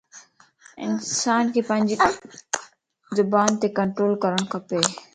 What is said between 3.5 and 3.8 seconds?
تَ